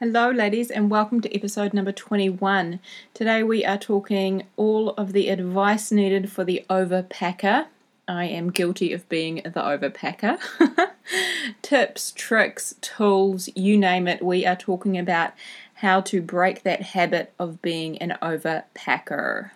Hello, 0.00 0.28
ladies, 0.28 0.72
and 0.72 0.90
welcome 0.90 1.20
to 1.20 1.32
episode 1.32 1.72
number 1.72 1.92
21. 1.92 2.80
Today 3.14 3.44
we 3.44 3.64
are 3.64 3.78
talking 3.78 4.42
all 4.56 4.90
of 4.90 5.12
the 5.12 5.28
advice 5.28 5.92
needed 5.92 6.32
for 6.32 6.42
the 6.42 6.66
overpacker. 6.68 7.66
I 8.08 8.24
am 8.24 8.50
guilty 8.50 8.92
of 8.92 9.08
being 9.08 9.36
the 9.36 9.50
overpacker. 9.50 10.40
Tips, 11.62 12.10
tricks, 12.10 12.74
tools, 12.80 13.48
you 13.54 13.78
name 13.78 14.08
it. 14.08 14.20
We 14.20 14.44
are 14.44 14.56
talking 14.56 14.98
about 14.98 15.32
how 15.74 16.00
to 16.00 16.20
break 16.20 16.64
that 16.64 16.82
habit 16.82 17.32
of 17.38 17.62
being 17.62 17.96
an 17.98 18.18
overpacker. 18.20 19.52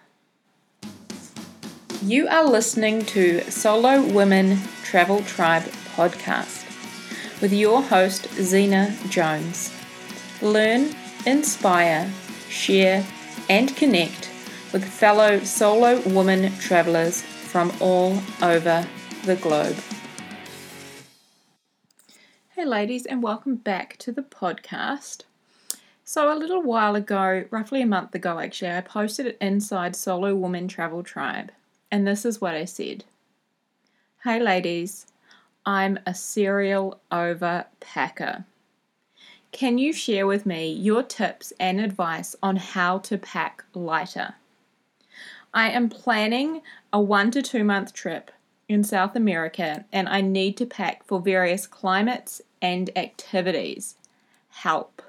You 2.00 2.28
are 2.28 2.44
listening 2.44 3.04
to 3.06 3.40
Solo 3.50 4.02
Women 4.02 4.60
Travel 4.84 5.22
Tribe 5.22 5.64
podcast 5.96 6.64
with 7.42 7.52
your 7.52 7.82
host, 7.82 8.28
Xena 8.36 9.10
Jones. 9.10 9.77
Learn, 10.40 10.94
inspire, 11.26 12.08
share, 12.48 13.04
and 13.50 13.74
connect 13.76 14.30
with 14.72 14.84
fellow 14.84 15.40
solo 15.40 16.00
woman 16.02 16.56
travelers 16.58 17.22
from 17.22 17.72
all 17.80 18.16
over 18.40 18.86
the 19.24 19.34
globe. 19.34 19.74
Hey, 22.50 22.64
ladies, 22.64 23.04
and 23.04 23.20
welcome 23.20 23.56
back 23.56 23.96
to 23.96 24.12
the 24.12 24.22
podcast. 24.22 25.24
So, 26.04 26.32
a 26.32 26.38
little 26.38 26.62
while 26.62 26.94
ago, 26.94 27.44
roughly 27.50 27.82
a 27.82 27.86
month 27.86 28.14
ago 28.14 28.38
actually, 28.38 28.70
I 28.70 28.80
posted 28.80 29.26
it 29.26 29.38
inside 29.40 29.96
Solo 29.96 30.36
Woman 30.36 30.68
Travel 30.68 31.02
Tribe, 31.02 31.50
and 31.90 32.06
this 32.06 32.24
is 32.24 32.40
what 32.40 32.54
I 32.54 32.64
said 32.64 33.02
Hey, 34.22 34.38
ladies, 34.38 35.06
I'm 35.66 35.98
a 36.06 36.14
serial 36.14 37.00
overpacker. 37.10 38.44
Can 39.52 39.78
you 39.78 39.92
share 39.92 40.26
with 40.26 40.44
me 40.44 40.70
your 40.70 41.02
tips 41.02 41.52
and 41.58 41.80
advice 41.80 42.36
on 42.42 42.56
how 42.56 42.98
to 42.98 43.16
pack 43.16 43.64
lighter? 43.74 44.34
I 45.54 45.70
am 45.70 45.88
planning 45.88 46.60
a 46.92 47.00
one 47.00 47.30
to 47.30 47.42
two 47.42 47.64
month 47.64 47.92
trip 47.92 48.30
in 48.68 48.84
South 48.84 49.16
America 49.16 49.86
and 49.92 50.08
I 50.08 50.20
need 50.20 50.56
to 50.58 50.66
pack 50.66 51.04
for 51.04 51.20
various 51.20 51.66
climates 51.66 52.42
and 52.60 52.90
activities. 52.96 53.96
Help. 54.50 55.02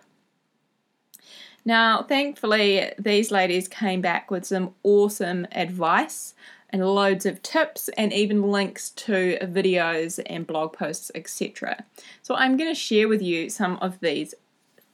Now, 1.66 2.03
thankfully, 2.03 2.94
these 2.97 3.31
ladies 3.31 3.67
came 3.67 4.00
back 4.00 4.31
with 4.31 4.45
some 4.45 4.73
awesome 4.83 5.45
advice 5.52 6.33
and 6.72 6.86
loads 6.86 7.25
of 7.25 7.42
tips 7.42 7.89
and 7.98 8.14
even 8.14 8.52
links 8.52 8.89
to 8.92 9.38
videos 9.42 10.20
and 10.25 10.45
blog 10.45 10.73
posts, 10.73 11.12
etc. 11.16 11.86
So 12.22 12.36
I'm 12.36 12.58
going 12.58 12.70
to 12.70 12.80
share 12.80 13.08
with 13.08 13.22
you 13.22 13.50
some 13.50 13.78
of 13.78 14.00
these 14.00 14.34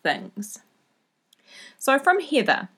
things. 0.03 0.59
So 1.77 1.99
from 1.99 2.19
Heather, 2.19 2.69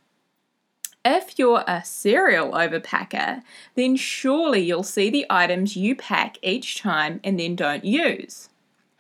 if 1.05 1.39
you're 1.39 1.63
a 1.67 1.83
serial 1.85 2.51
overpacker, 2.51 3.43
then 3.75 3.95
surely 3.95 4.61
you'll 4.61 4.83
see 4.83 5.09
the 5.09 5.25
items 5.29 5.77
you 5.77 5.95
pack 5.95 6.37
each 6.41 6.81
time 6.81 7.21
and 7.23 7.39
then 7.39 7.55
don't 7.55 7.85
use. 7.85 8.49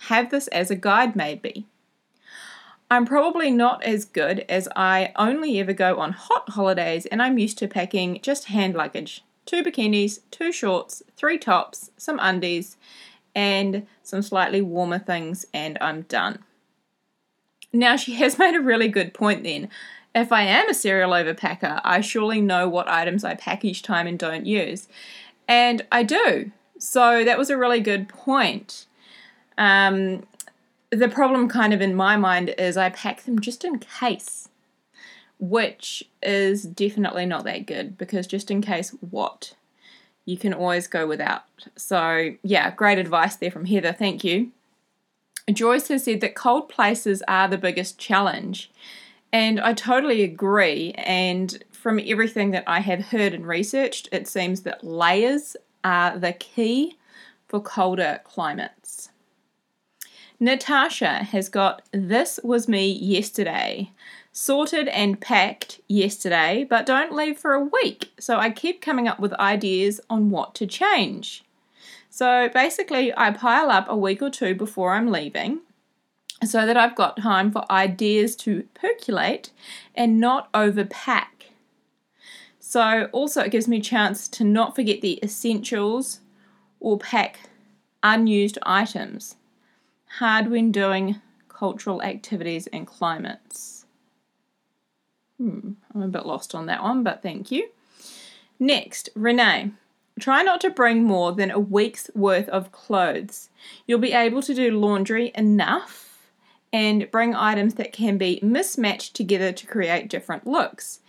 Have 0.07 0.29
this 0.29 0.47
as 0.49 0.71
a 0.71 0.75
guide, 0.75 1.15
maybe. 1.15 1.65
I'm 2.89 3.05
probably 3.05 3.51
not 3.51 3.83
as 3.83 4.05
good 4.05 4.45
as 4.47 4.69
I 4.73 5.11
only 5.17 5.59
ever 5.59 5.73
go 5.73 5.99
on 5.99 6.13
hot 6.13 6.49
holidays 6.51 7.05
and 7.07 7.21
I'm 7.21 7.37
used 7.37 7.57
to 7.57 7.67
packing 7.67 8.19
just 8.21 8.45
hand 8.45 8.75
luggage 8.75 9.23
two 9.47 9.63
bikinis, 9.63 10.19
two 10.29 10.51
shorts, 10.51 11.01
three 11.15 11.39
tops, 11.39 11.89
some 11.97 12.19
undies, 12.21 12.77
and 13.33 13.87
some 14.03 14.21
slightly 14.21 14.61
warmer 14.61 14.99
things, 14.99 15.45
and 15.53 15.77
I'm 15.81 16.03
done. 16.03 16.43
Now, 17.73 17.95
she 17.95 18.15
has 18.15 18.37
made 18.39 18.55
a 18.55 18.61
really 18.61 18.89
good 18.89 19.13
point 19.13 19.43
then. 19.43 19.69
If 20.13 20.31
I 20.31 20.43
am 20.43 20.69
a 20.69 20.73
serial 20.73 21.11
overpacker, 21.11 21.81
I 21.83 22.01
surely 22.01 22.41
know 22.41 22.67
what 22.67 22.87
items 22.87 23.23
I 23.23 23.35
pack 23.35 23.63
each 23.63 23.83
time 23.83 24.07
and 24.07 24.17
don't 24.17 24.45
use. 24.45 24.87
And 25.47 25.85
I 25.91 26.03
do. 26.03 26.51
So 26.79 27.23
that 27.23 27.37
was 27.37 27.49
a 27.49 27.57
really 27.57 27.79
good 27.79 28.09
point. 28.09 28.87
Um, 29.57 30.25
the 30.89 31.09
problem, 31.09 31.47
kind 31.49 31.73
of 31.73 31.81
in 31.81 31.95
my 31.95 32.17
mind, 32.17 32.53
is 32.57 32.77
I 32.77 32.89
pack 32.89 33.23
them 33.23 33.39
just 33.39 33.63
in 33.63 33.79
case 33.79 34.49
which 35.39 36.03
is 36.21 36.63
definitely 36.63 37.25
not 37.25 37.43
that 37.43 37.65
good 37.65 37.97
because 37.97 38.27
just 38.27 38.49
in 38.49 38.61
case 38.61 38.89
what 39.09 39.53
you 40.25 40.37
can 40.37 40.53
always 40.53 40.87
go 40.87 41.07
without. 41.07 41.43
So, 41.75 42.35
yeah, 42.43 42.71
great 42.71 42.99
advice 42.99 43.35
there 43.35 43.51
from 43.51 43.65
Heather. 43.65 43.93
Thank 43.93 44.23
you. 44.23 44.51
Joyce 45.51 45.87
has 45.87 46.03
said 46.03 46.19
that 46.21 46.35
cold 46.35 46.67
places 46.67 47.23
are 47.27 47.47
the 47.47 47.57
biggest 47.57 47.97
challenge. 47.97 48.69
And 49.31 49.59
I 49.59 49.73
totally 49.73 50.23
agree. 50.23 50.91
And 50.97 51.63
from 51.71 52.01
everything 52.05 52.51
that 52.51 52.65
I 52.67 52.81
have 52.81 53.05
heard 53.05 53.33
and 53.33 53.47
researched, 53.47 54.09
it 54.11 54.27
seems 54.27 54.61
that 54.61 54.83
layers 54.83 55.55
are 55.83 56.17
the 56.17 56.33
key 56.33 56.97
for 57.47 57.61
colder 57.61 58.19
climates. 58.25 59.09
Natasha 60.39 61.23
has 61.23 61.49
got 61.49 61.81
This 61.91 62.39
Was 62.43 62.67
Me 62.67 62.91
Yesterday 62.91 63.91
sorted 64.37 64.87
and 64.89 65.19
packed 65.19 65.81
yesterday, 65.87 66.63
but 66.69 66.85
don't 66.85 67.11
leave 67.11 67.39
for 67.39 67.53
a 67.53 67.63
week. 67.63 68.11
So 68.19 68.37
I 68.37 68.51
keep 68.51 68.83
coming 68.83 69.07
up 69.07 69.19
with 69.19 69.33
ideas 69.33 69.99
on 70.11 70.29
what 70.29 70.53
to 70.55 70.67
change. 70.67 71.43
So 72.11 72.47
basically, 72.53 73.11
I 73.17 73.31
pile 73.31 73.71
up 73.71 73.89
a 73.89 73.97
week 73.97 74.21
or 74.21 74.29
two 74.29 74.53
before 74.53 74.93
I'm 74.93 75.09
leaving 75.09 75.61
so 76.45 76.67
that 76.67 76.77
I've 76.77 76.95
got 76.95 77.17
time 77.17 77.51
for 77.51 77.69
ideas 77.71 78.35
to 78.37 78.67
percolate 78.75 79.49
and 79.95 80.19
not 80.19 80.53
overpack. 80.53 81.49
So, 82.59 83.09
also, 83.11 83.41
it 83.41 83.51
gives 83.51 83.67
me 83.67 83.77
a 83.77 83.81
chance 83.81 84.27
to 84.27 84.43
not 84.43 84.75
forget 84.75 85.01
the 85.01 85.19
essentials 85.23 86.19
or 86.79 86.99
pack 86.99 87.39
unused 88.03 88.59
items. 88.61 89.35
Hard 90.19 90.51
when 90.51 90.71
doing 90.71 91.21
cultural 91.49 92.03
activities 92.03 92.67
and 92.67 92.85
climates. 92.85 93.76
Hmm, 95.37 95.71
I'm 95.93 96.01
a 96.01 96.07
bit 96.07 96.25
lost 96.25 96.55
on 96.55 96.65
that 96.65 96.81
one, 96.81 97.03
but 97.03 97.21
thank 97.21 97.51
you. 97.51 97.69
Next, 98.59 99.09
Renee. 99.15 99.71
Try 100.19 100.41
not 100.41 100.61
to 100.61 100.71
bring 100.71 101.03
more 101.03 101.31
than 101.31 101.51
a 101.51 101.59
week's 101.59 102.09
worth 102.15 102.49
of 102.49 102.71
clothes. 102.71 103.49
You'll 103.85 103.99
be 103.99 104.13
able 104.13 104.41
to 104.41 104.53
do 104.53 104.71
laundry 104.71 105.31
enough 105.35 106.07
and 106.73 107.09
bring 107.11 107.35
items 107.35 107.75
that 107.75 107.93
can 107.93 108.17
be 108.17 108.39
mismatched 108.41 109.15
together 109.15 109.51
to 109.51 109.67
create 109.67 110.09
different 110.09 110.47
looks. 110.47 111.01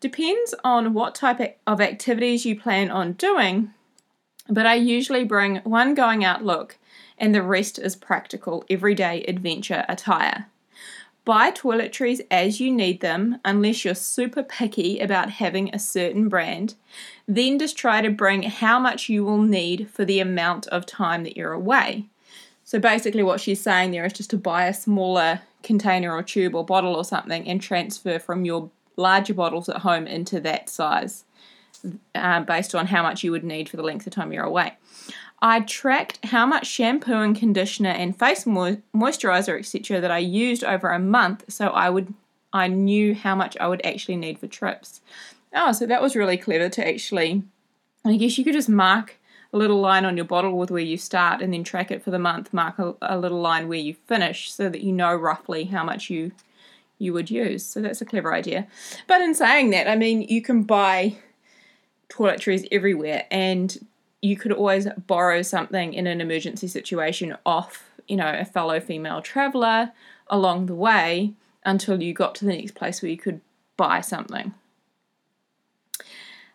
Depends 0.00 0.54
on 0.64 0.94
what 0.94 1.14
type 1.14 1.58
of 1.66 1.80
activities 1.80 2.46
you 2.46 2.58
plan 2.58 2.90
on 2.90 3.12
doing, 3.12 3.74
but 4.48 4.66
I 4.66 4.74
usually 4.74 5.24
bring 5.24 5.56
one 5.58 5.94
going 5.94 6.24
out 6.24 6.44
look 6.44 6.78
and 7.18 7.34
the 7.34 7.42
rest 7.42 7.78
is 7.78 7.96
practical 7.96 8.64
everyday 8.70 9.22
adventure 9.24 9.84
attire. 9.88 10.46
Buy 11.26 11.50
toiletries 11.50 12.20
as 12.30 12.60
you 12.60 12.72
need 12.72 13.00
them, 13.00 13.40
unless 13.44 13.84
you're 13.84 13.96
super 13.96 14.44
picky 14.44 15.00
about 15.00 15.28
having 15.28 15.74
a 15.74 15.78
certain 15.78 16.28
brand. 16.28 16.76
Then 17.26 17.58
just 17.58 17.76
try 17.76 18.00
to 18.00 18.10
bring 18.10 18.44
how 18.44 18.78
much 18.78 19.08
you 19.08 19.24
will 19.24 19.42
need 19.42 19.90
for 19.90 20.04
the 20.04 20.20
amount 20.20 20.68
of 20.68 20.86
time 20.86 21.24
that 21.24 21.36
you're 21.36 21.52
away. 21.52 22.06
So 22.62 22.78
basically, 22.78 23.24
what 23.24 23.40
she's 23.40 23.60
saying 23.60 23.90
there 23.90 24.04
is 24.04 24.12
just 24.12 24.30
to 24.30 24.38
buy 24.38 24.66
a 24.66 24.72
smaller 24.72 25.40
container 25.64 26.12
or 26.14 26.22
tube 26.22 26.54
or 26.54 26.64
bottle 26.64 26.94
or 26.94 27.04
something 27.04 27.48
and 27.48 27.60
transfer 27.60 28.20
from 28.20 28.44
your 28.44 28.70
larger 28.96 29.34
bottles 29.34 29.68
at 29.68 29.78
home 29.78 30.06
into 30.06 30.38
that 30.40 30.68
size 30.68 31.24
uh, 32.14 32.40
based 32.42 32.72
on 32.72 32.86
how 32.86 33.02
much 33.02 33.24
you 33.24 33.32
would 33.32 33.42
need 33.42 33.68
for 33.68 33.76
the 33.76 33.82
length 33.82 34.06
of 34.06 34.12
time 34.12 34.32
you're 34.32 34.44
away. 34.44 34.76
I 35.42 35.60
tracked 35.60 36.24
how 36.26 36.46
much 36.46 36.66
shampoo 36.66 37.14
and 37.14 37.36
conditioner 37.36 37.90
and 37.90 38.18
face 38.18 38.46
mo- 38.46 38.82
moisturizer 38.94 39.58
etc 39.58 40.00
that 40.00 40.10
I 40.10 40.18
used 40.18 40.64
over 40.64 40.90
a 40.90 40.98
month 40.98 41.44
so 41.48 41.68
I 41.68 41.90
would 41.90 42.14
I 42.52 42.68
knew 42.68 43.14
how 43.14 43.34
much 43.34 43.56
I 43.58 43.68
would 43.68 43.84
actually 43.84 44.16
need 44.16 44.38
for 44.38 44.46
trips. 44.46 45.00
Oh, 45.54 45.72
so 45.72 45.86
that 45.86 46.00
was 46.00 46.16
really 46.16 46.38
clever 46.38 46.68
to 46.70 46.88
actually 46.88 47.42
I 48.04 48.16
guess 48.16 48.38
you 48.38 48.44
could 48.44 48.54
just 48.54 48.68
mark 48.68 49.18
a 49.52 49.58
little 49.58 49.80
line 49.80 50.04
on 50.04 50.16
your 50.16 50.26
bottle 50.26 50.56
with 50.58 50.70
where 50.70 50.82
you 50.82 50.96
start 50.96 51.40
and 51.40 51.52
then 51.52 51.64
track 51.64 51.90
it 51.90 52.02
for 52.02 52.10
the 52.10 52.18
month, 52.18 52.52
mark 52.52 52.78
a, 52.78 52.94
a 53.02 53.18
little 53.18 53.40
line 53.40 53.68
where 53.68 53.78
you 53.78 53.94
finish 54.06 54.52
so 54.52 54.68
that 54.68 54.82
you 54.82 54.92
know 54.92 55.14
roughly 55.14 55.64
how 55.64 55.84
much 55.84 56.10
you 56.10 56.32
you 56.98 57.12
would 57.12 57.30
use. 57.30 57.64
So 57.64 57.82
that's 57.82 58.00
a 58.00 58.06
clever 58.06 58.32
idea. 58.32 58.66
But 59.06 59.20
in 59.20 59.34
saying 59.34 59.70
that, 59.70 59.88
I 59.88 59.96
mean 59.96 60.22
you 60.22 60.40
can 60.40 60.62
buy 60.62 61.16
toiletries 62.08 62.66
everywhere 62.70 63.26
and 63.30 63.86
you 64.26 64.36
could 64.36 64.52
always 64.52 64.88
borrow 65.06 65.42
something 65.42 65.94
in 65.94 66.06
an 66.06 66.20
emergency 66.20 66.66
situation 66.66 67.36
off, 67.46 67.84
you 68.08 68.16
know, 68.16 68.34
a 68.38 68.44
fellow 68.44 68.80
female 68.80 69.22
traveler 69.22 69.92
along 70.28 70.66
the 70.66 70.74
way 70.74 71.32
until 71.64 72.02
you 72.02 72.12
got 72.12 72.34
to 72.36 72.44
the 72.44 72.56
next 72.56 72.74
place 72.74 73.00
where 73.00 73.10
you 73.10 73.16
could 73.16 73.40
buy 73.76 74.00
something. 74.00 74.54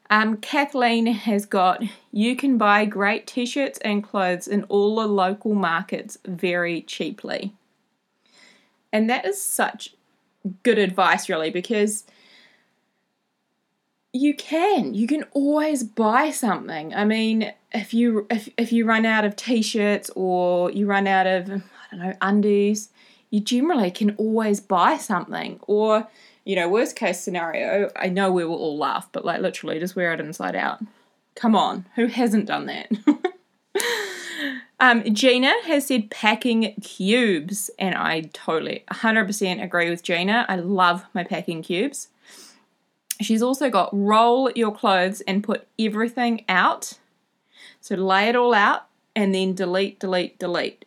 Um, 0.10 0.38
Kathleen 0.38 1.06
has 1.06 1.46
got 1.46 1.82
you 2.12 2.36
can 2.36 2.58
buy 2.58 2.84
great 2.84 3.26
t 3.26 3.46
shirts 3.46 3.80
and 3.80 4.04
clothes 4.04 4.48
in 4.48 4.64
all 4.64 4.98
the 4.98 5.08
local 5.08 5.56
markets 5.56 6.18
very 6.26 6.82
cheaply. 6.82 7.54
And 8.92 9.10
that 9.10 9.26
is 9.26 9.42
such 9.42 9.96
good 10.64 10.78
advice, 10.78 11.30
really, 11.30 11.50
because 11.50 12.04
you 14.14 14.34
can 14.34 14.94
you 14.94 15.08
can 15.08 15.24
always 15.32 15.84
buy 15.84 16.30
something 16.30 16.94
i 16.94 17.06
mean 17.06 17.54
if 17.74 17.94
you 17.94 18.28
if, 18.30 18.50
if 18.58 18.72
you 18.72 18.86
run 18.86 19.06
out 19.06 19.26
of 19.26 19.36
t-shirts 19.36 20.10
or 20.16 20.72
you 20.72 20.86
run 20.86 21.08
out 21.08 21.28
of 21.28 21.50
i 21.50 21.62
don't 21.92 22.00
know 22.00 22.14
undies 22.22 22.90
you 23.30 23.40
generally 23.40 23.92
can 23.92 24.16
always 24.16 24.60
buy 24.60 24.98
something 24.98 25.60
or 25.68 26.08
you 26.46 26.56
know 26.56 26.68
worst 26.68 26.96
case 26.96 27.20
scenario 27.20 27.90
i 27.96 28.08
know 28.08 28.32
we 28.32 28.46
will 28.46 28.56
all 28.56 28.78
laugh 28.78 29.10
but 29.12 29.26
like 29.26 29.42
literally 29.42 29.80
just 29.80 29.96
wear 29.96 30.14
it 30.14 30.20
inside 30.20 30.56
out 30.56 30.80
come 31.36 31.56
on 31.56 31.86
who 31.96 32.08
hasn't 32.08 32.46
done 32.46 32.66
that 32.66 32.92
um, 34.80 35.04
Gina 35.14 35.54
has 35.66 35.88
said 35.88 36.10
packing 36.10 36.74
cubes, 36.82 37.70
and 37.78 37.96
I 37.96 38.30
totally 38.34 38.84
100% 38.92 39.64
agree 39.64 39.90
with 39.90 40.04
Gina. 40.04 40.46
I 40.48 40.56
love 40.56 41.06
my 41.14 41.24
packing 41.24 41.62
cubes. 41.62 42.08
She's 43.22 43.44
also 43.44 43.70
got 43.70 43.90
roll 43.94 44.50
your 44.52 44.74
clothes 44.74 45.22
and 45.22 45.44
put 45.44 45.68
everything 45.78 46.44
out. 46.50 46.98
So 47.82 47.96
lay 47.96 48.30
it 48.30 48.36
all 48.36 48.54
out 48.54 48.88
and 49.16 49.36
then 49.36 49.54
delete, 49.54 50.00
delete, 50.00 50.40
delete. 50.40 50.86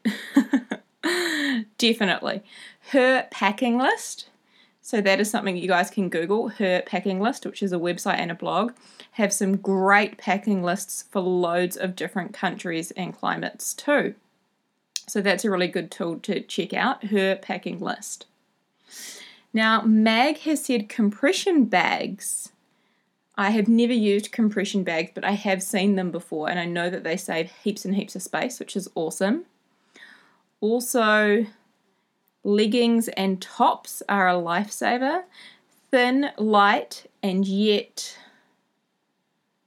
Definitely. 1.78 2.42
Her 2.90 3.26
packing 3.30 3.78
list. 3.78 4.28
So 4.80 5.00
that 5.00 5.20
is 5.20 5.30
something 5.30 5.56
you 5.56 5.68
guys 5.68 5.90
can 5.90 6.08
Google. 6.08 6.48
Her 6.48 6.82
packing 6.86 7.20
list, 7.20 7.46
which 7.46 7.62
is 7.62 7.72
a 7.72 7.78
website 7.78 8.18
and 8.18 8.30
a 8.30 8.34
blog, 8.34 8.72
have 9.12 9.32
some 9.32 9.56
great 9.56 10.18
packing 10.18 10.62
lists 10.62 11.04
for 11.10 11.20
loads 11.20 11.76
of 11.76 11.96
different 11.96 12.32
countries 12.32 12.90
and 12.92 13.16
climates 13.16 13.74
too. 13.74 14.14
So 15.06 15.20
that's 15.20 15.44
a 15.44 15.50
really 15.50 15.68
good 15.68 15.90
tool 15.90 16.18
to 16.20 16.40
check 16.40 16.72
out. 16.72 17.04
Her 17.04 17.36
packing 17.36 17.80
list. 17.80 18.26
Now, 19.52 19.82
Mag 19.82 20.38
has 20.40 20.64
said 20.64 20.88
compression 20.88 21.64
bags. 21.64 22.50
I 23.36 23.50
have 23.50 23.66
never 23.66 23.92
used 23.92 24.30
compression 24.30 24.84
bags, 24.84 25.10
but 25.14 25.24
I 25.24 25.32
have 25.32 25.62
seen 25.62 25.96
them 25.96 26.10
before, 26.10 26.48
and 26.48 26.58
I 26.58 26.66
know 26.66 26.88
that 26.88 27.02
they 27.02 27.16
save 27.16 27.50
heaps 27.50 27.84
and 27.84 27.96
heaps 27.96 28.14
of 28.14 28.22
space, 28.22 28.60
which 28.60 28.76
is 28.76 28.88
awesome. 28.94 29.44
Also, 30.60 31.46
leggings 32.44 33.08
and 33.08 33.42
tops 33.42 34.02
are 34.08 34.28
a 34.28 34.34
lifesaver. 34.34 35.24
Thin, 35.90 36.30
light, 36.38 37.10
and 37.22 37.46
yet. 37.46 38.18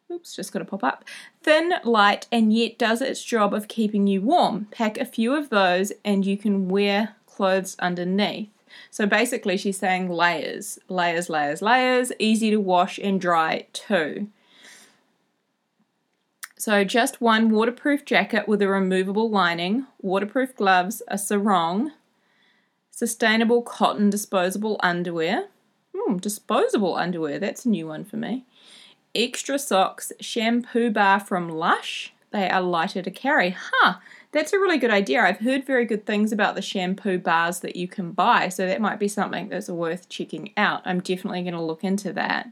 Oops, 0.09 0.35
just 0.35 0.53
got 0.53 0.59
to 0.59 0.65
pop 0.65 0.83
up. 0.83 1.03
Thin, 1.43 1.73
light, 1.83 2.27
and 2.31 2.53
yet 2.53 2.77
does 2.77 3.01
its 3.01 3.21
job 3.23 3.53
of 3.53 3.67
keeping 3.67 4.07
you 4.07 4.21
warm. 4.21 4.67
Pack 4.71 4.97
a 4.97 5.05
few 5.05 5.35
of 5.35 5.49
those, 5.49 5.91
and 6.05 6.25
you 6.25 6.37
can 6.37 6.69
wear 6.69 7.15
clothes 7.25 7.75
underneath. 7.79 8.49
So 8.91 9.05
basically, 9.05 9.57
she's 9.57 9.77
saying 9.77 10.09
layers, 10.09 10.79
layers, 10.89 11.29
layers, 11.29 11.61
layers, 11.61 12.11
easy 12.19 12.51
to 12.51 12.57
wash 12.57 12.97
and 12.97 13.19
dry 13.19 13.65
too. 13.73 14.27
So 16.57 16.83
just 16.83 17.21
one 17.21 17.51
waterproof 17.51 18.03
jacket 18.03 18.47
with 18.47 18.61
a 18.61 18.67
removable 18.67 19.29
lining, 19.29 19.85
waterproof 20.01 20.55
gloves, 20.55 21.03
a 21.07 21.17
sarong, 21.17 21.91
sustainable 22.89 23.61
cotton 23.61 24.09
disposable 24.09 24.79
underwear. 24.81 25.49
Hmm, 25.95 26.17
disposable 26.17 26.95
underwear, 26.95 27.37
that's 27.37 27.65
a 27.65 27.69
new 27.69 27.87
one 27.87 28.03
for 28.03 28.17
me. 28.17 28.45
Extra 29.13 29.59
socks, 29.59 30.11
shampoo 30.19 30.89
bar 30.89 31.19
from 31.19 31.47
Lush. 31.47 32.13
They 32.31 32.49
are 32.49 32.61
lighter 32.61 33.03
to 33.03 33.11
carry. 33.11 33.55
Huh, 33.57 33.95
that's 34.31 34.53
a 34.53 34.59
really 34.59 34.77
good 34.77 34.91
idea. 34.91 35.21
I've 35.21 35.39
heard 35.39 35.65
very 35.65 35.85
good 35.85 36.05
things 36.05 36.31
about 36.31 36.55
the 36.55 36.61
shampoo 36.61 37.17
bars 37.17 37.59
that 37.61 37.75
you 37.75 37.87
can 37.87 38.11
buy, 38.11 38.49
so 38.49 38.65
that 38.65 38.81
might 38.81 38.99
be 38.99 39.07
something 39.07 39.49
that's 39.49 39.69
worth 39.69 40.09
checking 40.09 40.51
out. 40.57 40.81
I'm 40.85 40.99
definitely 40.99 41.43
going 41.43 41.53
to 41.53 41.61
look 41.61 41.83
into 41.83 42.11
that. 42.13 42.49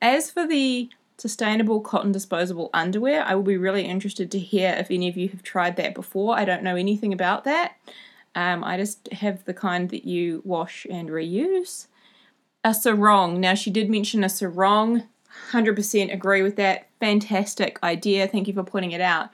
As 0.00 0.30
for 0.30 0.46
the 0.46 0.90
sustainable 1.16 1.80
cotton 1.80 2.10
disposable 2.10 2.70
underwear, 2.74 3.24
I 3.24 3.36
will 3.36 3.44
be 3.44 3.56
really 3.56 3.84
interested 3.84 4.30
to 4.32 4.38
hear 4.38 4.74
if 4.78 4.90
any 4.90 5.08
of 5.08 5.16
you 5.16 5.28
have 5.28 5.42
tried 5.42 5.76
that 5.76 5.94
before. 5.94 6.36
I 6.36 6.44
don't 6.44 6.64
know 6.64 6.76
anything 6.76 7.12
about 7.12 7.44
that. 7.44 7.76
Um, 8.34 8.64
I 8.64 8.76
just 8.76 9.12
have 9.12 9.44
the 9.44 9.54
kind 9.54 9.88
that 9.90 10.04
you 10.04 10.42
wash 10.44 10.86
and 10.90 11.10
reuse. 11.10 11.86
A 12.64 12.74
sarong. 12.74 13.40
Now, 13.40 13.54
she 13.54 13.70
did 13.70 13.90
mention 13.90 14.24
a 14.24 14.28
sarong. 14.28 15.04
100% 15.52 16.12
agree 16.12 16.42
with 16.42 16.56
that. 16.56 16.88
Fantastic 17.00 17.78
idea. 17.82 18.26
Thank 18.26 18.48
you 18.48 18.54
for 18.54 18.64
pointing 18.64 18.92
it 18.92 19.00
out. 19.00 19.30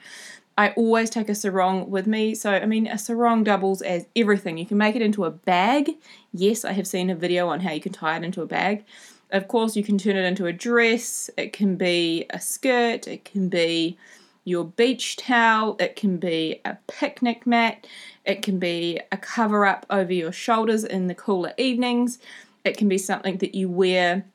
I 0.59 0.71
always 0.71 1.09
take 1.09 1.29
a 1.29 1.35
sarong 1.35 1.89
with 1.89 2.05
me. 2.05 2.35
So, 2.35 2.51
I 2.51 2.65
mean, 2.65 2.85
a 2.85 2.97
sarong 2.97 3.45
doubles 3.45 3.81
as 3.81 4.07
everything. 4.13 4.57
You 4.57 4.65
can 4.65 4.77
make 4.77 4.93
it 4.93 5.01
into 5.01 5.23
a 5.23 5.31
bag. 5.31 5.91
Yes, 6.33 6.65
I 6.65 6.73
have 6.73 6.85
seen 6.85 7.09
a 7.09 7.15
video 7.15 7.47
on 7.47 7.61
how 7.61 7.71
you 7.71 7.79
can 7.79 7.93
tie 7.93 8.17
it 8.17 8.25
into 8.25 8.41
a 8.41 8.45
bag. 8.45 8.83
Of 9.31 9.47
course, 9.47 9.77
you 9.77 9.85
can 9.85 9.97
turn 9.97 10.17
it 10.17 10.25
into 10.25 10.47
a 10.47 10.51
dress. 10.51 11.29
It 11.37 11.53
can 11.53 11.77
be 11.77 12.25
a 12.31 12.41
skirt. 12.41 13.07
It 13.07 13.23
can 13.23 13.47
be 13.47 13.97
your 14.43 14.65
beach 14.65 15.15
towel. 15.15 15.77
It 15.79 15.95
can 15.95 16.17
be 16.17 16.59
a 16.65 16.77
picnic 16.87 17.47
mat. 17.47 17.87
It 18.25 18.41
can 18.41 18.59
be 18.59 18.99
a 19.13 19.17
cover 19.17 19.65
up 19.65 19.85
over 19.89 20.11
your 20.11 20.33
shoulders 20.33 20.83
in 20.83 21.07
the 21.07 21.15
cooler 21.15 21.53
evenings. 21.57 22.19
It 22.65 22.75
can 22.75 22.89
be 22.89 22.97
something 22.97 23.37
that 23.37 23.55
you 23.55 23.69
wear 23.69 24.25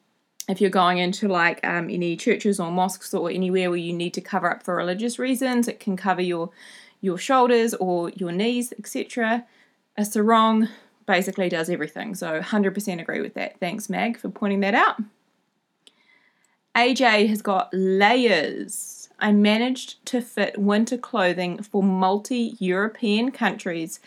if 0.49 0.61
you're 0.61 0.71
going 0.71 0.99
into 0.99 1.29
like 1.29 1.65
um, 1.67 1.89
any 1.91 2.17
churches 2.17 2.61
or 2.61 2.71
mosques 2.71 3.15
or 3.15 3.31
anywhere 3.31 3.71
where 3.71 3.79
you 3.79 3.93
need 3.93 4.15
to 4.15 4.21
cover 4.21 4.51
up 4.51 4.63
for 4.63 4.77
religious 4.77 5.19
reasons, 5.19 5.69
it 5.69 5.81
can 5.81 5.97
cover 5.97 6.23
your 6.23 6.51
your 7.01 7.19
shoulders 7.19 7.75
or 7.75 8.11
your 8.11 8.33
knees, 8.33 8.73
etc. 8.79 9.45
A 9.97 10.05
sarong 10.05 10.69
basically 11.07 11.51
does 11.51 11.69
everything. 11.69 12.15
So 12.15 12.41
100% 12.41 13.01
agree 13.01 13.21
with 13.21 13.35
that. 13.35 13.61
Thanks, 13.61 13.91
Mag, 13.91 14.17
for 14.17 14.31
pointing 14.31 14.61
that 14.61 14.75
out. 14.75 14.97
AJ 16.75 17.29
has 17.29 17.43
got 17.43 17.69
layers. 17.73 19.11
I 19.21 19.33
managed 19.33 20.05
to 20.07 20.23
fit 20.23 20.59
winter 20.59 20.97
clothing 20.97 21.63
for 21.63 21.83
multi 21.83 22.57
European 22.59 23.31
countries 23.31 24.01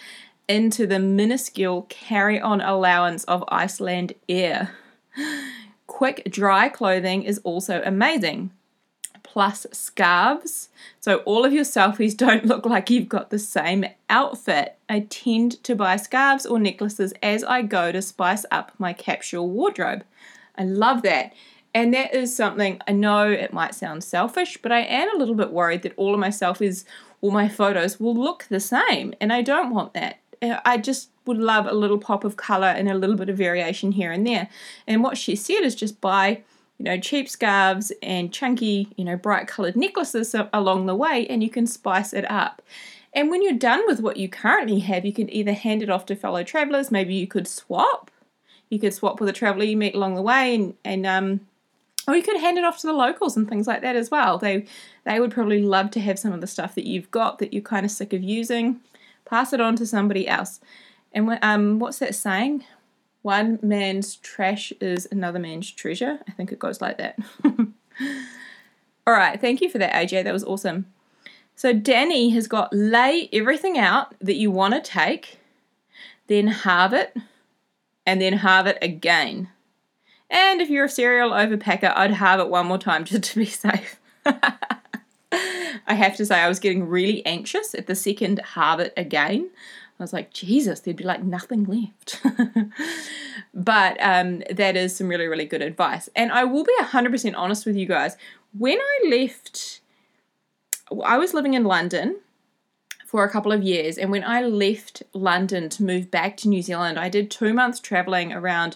into 0.47 0.87
the 0.87 0.99
minuscule 0.99 1.83
carry 1.89 2.39
on 2.41 2.61
allowance 2.61 3.23
of 3.25 3.43
Iceland 3.49 4.13
Air 4.27 4.75
quick 5.97 6.29
dry 6.29 6.69
clothing 6.69 7.23
is 7.23 7.39
also 7.43 7.81
amazing. 7.83 8.51
Plus 9.23 9.65
scarves. 9.71 10.69
So 10.99 11.17
all 11.25 11.43
of 11.43 11.51
your 11.51 11.63
selfies 11.63 12.15
don't 12.25 12.45
look 12.45 12.67
like 12.67 12.91
you've 12.91 13.09
got 13.09 13.31
the 13.31 13.39
same 13.39 13.83
outfit. 14.07 14.77
I 14.87 15.07
tend 15.09 15.63
to 15.63 15.75
buy 15.75 15.95
scarves 15.95 16.45
or 16.45 16.59
necklaces 16.59 17.15
as 17.23 17.43
I 17.43 17.63
go 17.63 17.91
to 17.91 18.03
spice 18.03 18.45
up 18.51 18.73
my 18.77 18.93
capsule 18.93 19.49
wardrobe. 19.49 20.03
I 20.55 20.65
love 20.65 21.01
that. 21.01 21.33
And 21.73 21.91
that 21.95 22.13
is 22.13 22.35
something 22.35 22.79
I 22.87 22.91
know 22.91 23.31
it 23.31 23.51
might 23.51 23.73
sound 23.73 24.03
selfish, 24.03 24.59
but 24.61 24.71
I 24.71 24.81
am 24.81 25.15
a 25.15 25.17
little 25.17 25.33
bit 25.33 25.51
worried 25.51 25.81
that 25.81 25.97
all 25.97 26.13
of 26.13 26.19
my 26.19 26.29
selfies 26.29 26.83
or 27.21 27.31
my 27.31 27.49
photos 27.49 27.99
will 27.99 28.15
look 28.15 28.45
the 28.49 28.59
same, 28.59 29.15
and 29.19 29.33
I 29.33 29.41
don't 29.41 29.71
want 29.71 29.95
that. 29.95 30.19
I 30.41 30.77
just 30.77 31.09
would 31.25 31.37
love 31.37 31.65
a 31.65 31.73
little 31.73 31.97
pop 31.97 32.23
of 32.23 32.37
color 32.37 32.67
and 32.67 32.89
a 32.89 32.95
little 32.95 33.15
bit 33.15 33.29
of 33.29 33.37
variation 33.37 33.91
here 33.91 34.11
and 34.11 34.25
there. 34.25 34.49
And 34.85 35.03
what 35.03 35.17
she 35.17 35.35
said 35.35 35.61
is 35.61 35.75
just 35.75 35.99
buy, 35.99 36.43
you 36.77 36.85
know, 36.85 36.99
cheap 36.99 37.29
scarves 37.29 37.91
and 38.01 38.31
chunky, 38.31 38.89
you 38.95 39.03
know, 39.03 39.17
bright 39.17 39.47
colored 39.47 39.75
necklaces 39.75 40.35
along 40.53 40.85
the 40.85 40.95
way, 40.95 41.27
and 41.27 41.43
you 41.43 41.49
can 41.49 41.67
spice 41.67 42.13
it 42.13 42.29
up. 42.29 42.61
And 43.13 43.29
when 43.29 43.41
you're 43.41 43.53
done 43.53 43.81
with 43.87 43.99
what 43.99 44.17
you 44.17 44.29
currently 44.29 44.79
have, 44.79 45.05
you 45.05 45.13
can 45.13 45.29
either 45.33 45.53
hand 45.53 45.81
it 45.81 45.89
off 45.89 46.05
to 46.07 46.15
fellow 46.15 46.43
travelers. 46.43 46.91
Maybe 46.91 47.15
you 47.15 47.27
could 47.27 47.47
swap. 47.47 48.11
You 48.69 48.79
could 48.79 48.93
swap 48.93 49.19
with 49.19 49.29
a 49.29 49.33
traveler 49.33 49.63
you 49.63 49.77
meet 49.77 49.95
along 49.95 50.15
the 50.15 50.21
way, 50.21 50.53
and 50.53 50.73
and 50.83 51.05
um, 51.05 51.41
or 52.07 52.15
you 52.15 52.23
could 52.23 52.39
hand 52.39 52.57
it 52.57 52.65
off 52.65 52.79
to 52.79 52.87
the 52.87 52.93
locals 52.93 53.35
and 53.35 53.49
things 53.49 53.65
like 53.65 53.81
that 53.81 53.95
as 53.95 54.11
well. 54.11 54.37
They 54.37 54.65
they 55.03 55.19
would 55.19 55.31
probably 55.31 55.61
love 55.61 55.89
to 55.91 55.99
have 55.99 56.19
some 56.19 56.33
of 56.33 56.41
the 56.41 56.47
stuff 56.47 56.75
that 56.75 56.85
you've 56.85 57.09
got 57.11 57.39
that 57.39 57.53
you're 57.53 57.61
kind 57.61 57.85
of 57.85 57.91
sick 57.91 58.13
of 58.13 58.21
using 58.21 58.81
pass 59.27 59.53
it 59.53 59.61
on 59.61 59.75
to 59.75 59.85
somebody 59.85 60.27
else. 60.27 60.59
And 61.11 61.37
um, 61.41 61.79
what's 61.79 61.99
that 61.99 62.15
saying? 62.15 62.63
One 63.21 63.59
man's 63.61 64.15
trash 64.15 64.71
is 64.79 65.07
another 65.11 65.39
man's 65.39 65.71
treasure. 65.71 66.19
I 66.27 66.31
think 66.31 66.51
it 66.51 66.59
goes 66.59 66.81
like 66.81 66.97
that. 66.97 67.19
All 69.07 69.13
right, 69.13 69.39
thank 69.39 69.61
you 69.61 69.69
for 69.69 69.77
that, 69.77 69.93
AJ. 69.93 70.23
That 70.23 70.33
was 70.33 70.43
awesome. 70.43 70.85
So 71.55 71.73
Danny 71.73 72.29
has 72.29 72.47
got 72.47 72.73
lay 72.73 73.29
everything 73.33 73.77
out 73.77 74.13
that 74.21 74.35
you 74.35 74.51
want 74.51 74.75
to 74.75 74.81
take, 74.81 75.39
then 76.27 76.47
halve 76.47 76.93
it, 76.93 77.15
and 78.05 78.21
then 78.21 78.33
halve 78.33 78.67
it 78.67 78.77
again. 78.81 79.49
And 80.29 80.61
if 80.61 80.69
you're 80.69 80.85
a 80.85 80.89
serial 80.89 81.31
overpacker, 81.31 81.93
I'd 81.95 82.11
halve 82.11 82.39
it 82.39 82.49
one 82.49 82.67
more 82.67 82.77
time 82.77 83.05
just 83.05 83.23
to 83.23 83.39
be 83.39 83.45
safe. 83.45 83.99
I 85.87 85.93
have 85.93 86.15
to 86.17 86.25
say, 86.25 86.39
I 86.39 86.47
was 86.47 86.59
getting 86.59 86.87
really 86.87 87.25
anxious 87.25 87.73
at 87.73 87.87
the 87.87 87.95
second 87.95 88.39
halve 88.53 88.89
again. 88.97 89.49
I 89.99 90.03
was 90.03 90.13
like, 90.13 90.31
Jesus, 90.31 90.81
there'd 90.81 90.97
be 90.97 91.03
like 91.03 91.23
nothing 91.23 91.63
left. 91.63 92.21
but 93.53 93.97
um, 93.99 94.43
that 94.51 94.77
is 94.77 94.95
some 94.95 95.07
really, 95.07 95.27
really 95.27 95.45
good 95.45 95.61
advice. 95.61 96.09
And 96.15 96.31
I 96.31 96.43
will 96.43 96.63
be 96.63 96.73
100% 96.81 97.33
honest 97.35 97.65
with 97.65 97.75
you 97.75 97.87
guys. 97.87 98.15
When 98.55 98.77
I 98.77 99.09
left, 99.09 99.81
I 101.03 101.17
was 101.17 101.33
living 101.33 101.55
in 101.55 101.63
London 101.63 102.19
for 103.07 103.23
a 103.23 103.29
couple 103.29 103.53
of 103.53 103.63
years. 103.63 103.97
And 103.97 104.11
when 104.11 104.23
I 104.23 104.41
left 104.41 105.01
London 105.13 105.69
to 105.69 105.83
move 105.83 106.11
back 106.11 106.35
to 106.37 106.49
New 106.49 106.61
Zealand, 106.61 106.99
I 106.99 107.09
did 107.09 107.31
two 107.31 107.53
months 107.53 107.79
traveling 107.79 108.33
around 108.33 108.75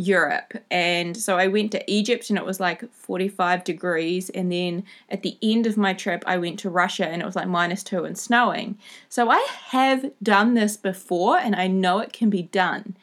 Europe. 0.00 0.54
And 0.70 1.16
so 1.16 1.36
I 1.36 1.46
went 1.46 1.72
to 1.72 1.90
Egypt 1.90 2.30
and 2.30 2.38
it 2.38 2.44
was 2.44 2.58
like 2.58 2.90
45 2.92 3.64
degrees. 3.64 4.30
And 4.30 4.50
then 4.50 4.84
at 5.10 5.22
the 5.22 5.36
end 5.42 5.66
of 5.66 5.76
my 5.76 5.92
trip, 5.92 6.24
I 6.26 6.38
went 6.38 6.58
to 6.60 6.70
Russia 6.70 7.06
and 7.06 7.20
it 7.20 7.26
was 7.26 7.36
like 7.36 7.48
minus 7.48 7.82
two 7.82 8.04
and 8.04 8.16
snowing. 8.16 8.78
So 9.08 9.30
I 9.30 9.46
have 9.68 10.10
done 10.22 10.54
this 10.54 10.76
before 10.76 11.38
and 11.38 11.54
I 11.54 11.66
know 11.66 11.98
it 11.98 12.12
can 12.12 12.30
be 12.30 12.42
done. 12.42 12.96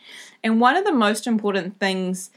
And 0.44 0.60
one 0.60 0.76
of 0.76 0.86
the 0.86 0.92
most 0.92 1.28
important 1.28 1.80
things 1.80 2.32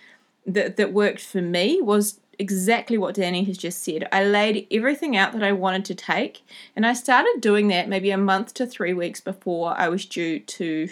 that, 0.46 0.76
that 0.76 0.92
worked 0.92 1.20
for 1.20 1.40
me 1.40 1.80
was 1.80 2.20
exactly 2.38 2.98
what 2.98 3.14
Danny 3.14 3.44
has 3.44 3.56
just 3.56 3.82
said. 3.82 4.08
I 4.12 4.24
laid 4.24 4.66
everything 4.70 5.16
out 5.16 5.32
that 5.32 5.42
I 5.42 5.52
wanted 5.52 5.84
to 5.86 5.94
take, 5.94 6.42
and 6.74 6.86
I 6.86 6.94
started 6.94 7.40
doing 7.40 7.68
that 7.68 7.88
maybe 7.88 8.10
a 8.10 8.16
month 8.16 8.54
to 8.54 8.66
three 8.66 8.94
weeks 8.94 9.20
before 9.20 9.74
I 9.76 9.88
was 9.88 10.06
due 10.06 10.40
to 10.40 10.88